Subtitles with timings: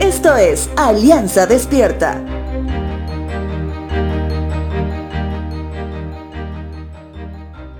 [0.00, 2.24] Esto es Alianza Despierta.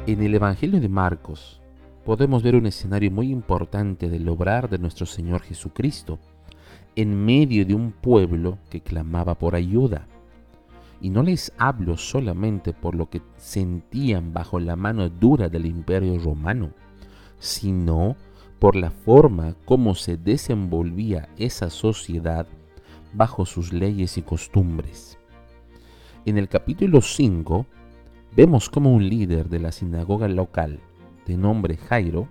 [0.06, 1.60] En el Evangelio de Marcos
[2.04, 6.18] podemos ver un escenario muy importante del obrar de nuestro Señor Jesucristo
[6.96, 10.06] en medio de un pueblo que clamaba por ayuda.
[11.00, 16.18] Y no les hablo solamente por lo que sentían bajo la mano dura del imperio
[16.18, 16.70] romano,
[17.38, 18.32] sino por
[18.70, 22.46] la forma como se desenvolvía esa sociedad
[23.12, 25.18] bajo sus leyes y costumbres.
[26.25, 27.67] En el capítulo 5
[28.36, 30.79] vemos como un líder de la sinagoga local,
[31.26, 32.28] de nombre Jairo,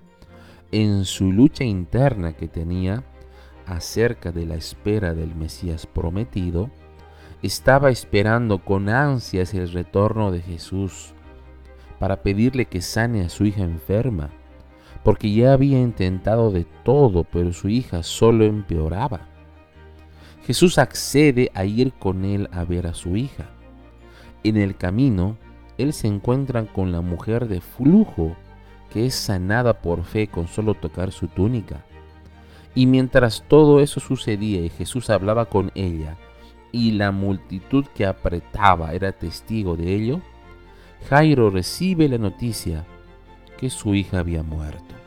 [0.72, 3.04] en su lucha interna que tenía
[3.66, 6.70] acerca de la espera del Mesías prometido,
[7.42, 11.14] estaba esperando con ansias el retorno de Jesús
[12.00, 14.30] para pedirle que sane a su hija enferma
[15.04, 19.22] porque ya había intentado de todo, pero su hija solo empeoraba.
[20.46, 23.50] Jesús accede a ir con él a ver a su hija.
[24.44, 25.38] En el camino,
[25.78, 28.36] él se encuentra con la mujer de flujo,
[28.92, 31.86] que es sanada por fe con solo tocar su túnica.
[32.74, 36.18] Y mientras todo eso sucedía y Jesús hablaba con ella,
[36.72, 40.22] y la multitud que apretaba era testigo de ello,
[41.10, 42.86] Jairo recibe la noticia
[43.58, 45.01] que su hija había muerto.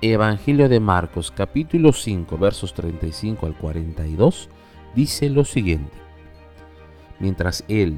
[0.00, 4.48] Evangelio de Marcos capítulo 5 versos 35 al 42
[4.94, 5.96] dice lo siguiente.
[7.18, 7.96] Mientras él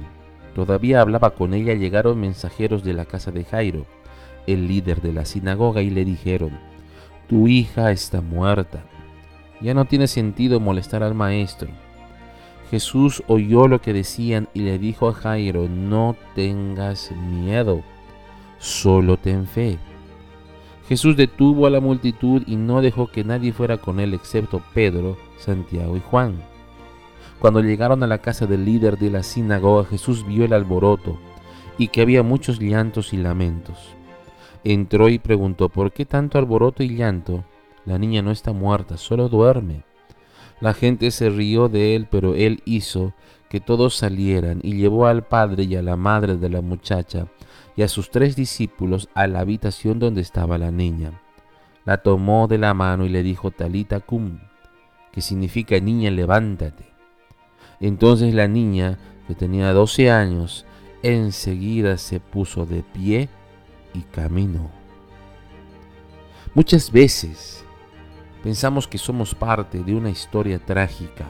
[0.55, 3.85] todavía hablaba con ella llegaron mensajeros de la casa de Jairo,
[4.47, 6.59] el líder de la sinagoga, y le dijeron,
[7.29, 8.83] Tu hija está muerta.
[9.61, 11.69] Ya no tiene sentido molestar al maestro.
[12.71, 17.83] Jesús oyó lo que decían y le dijo a Jairo, no tengas miedo
[18.61, 19.79] solo ten fe.
[20.91, 25.17] Jesús detuvo a la multitud y no dejó que nadie fuera con él excepto Pedro,
[25.39, 26.43] Santiago y Juan.
[27.39, 31.17] Cuando llegaron a la casa del líder de la sinagoga, Jesús vio el alboroto
[31.79, 33.95] y que había muchos llantos y lamentos.
[34.65, 37.45] Entró y preguntó, ¿por qué tanto alboroto y llanto?
[37.87, 39.85] La niña no está muerta, solo duerme.
[40.61, 43.15] La gente se rió de él, pero él hizo
[43.49, 47.29] que todos salieran y llevó al padre y a la madre de la muchacha
[47.81, 51.19] y a sus tres discípulos a la habitación donde estaba la niña.
[51.87, 54.39] La tomó de la mano y le dijo Talita cum,
[55.13, 56.85] que significa niña levántate.
[57.81, 60.67] Entonces la niña, que tenía doce años,
[61.03, 63.31] enseguida se puso de pie
[63.95, 64.71] y caminó.
[66.53, 67.65] Muchas veces
[68.43, 71.25] pensamos que somos parte de una historia trágica,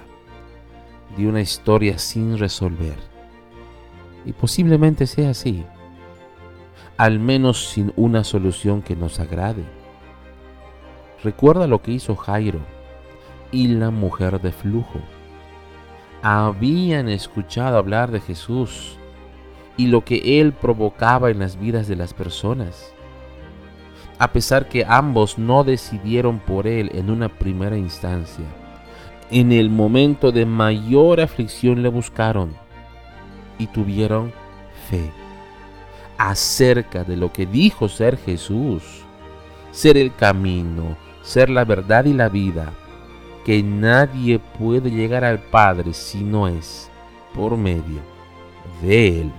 [1.16, 2.96] de una historia sin resolver.
[4.24, 5.64] Y posiblemente sea así
[7.00, 9.64] al menos sin una solución que nos agrade.
[11.24, 12.60] Recuerda lo que hizo Jairo
[13.50, 15.00] y la mujer de flujo.
[16.20, 18.98] Habían escuchado hablar de Jesús
[19.78, 22.92] y lo que él provocaba en las vidas de las personas.
[24.18, 28.44] A pesar que ambos no decidieron por él en una primera instancia,
[29.30, 32.52] en el momento de mayor aflicción le buscaron
[33.58, 34.34] y tuvieron
[34.90, 35.10] fe
[36.20, 38.82] acerca de lo que dijo ser Jesús,
[39.70, 42.74] ser el camino, ser la verdad y la vida,
[43.46, 46.90] que nadie puede llegar al Padre si no es
[47.34, 48.02] por medio
[48.82, 49.32] de Él.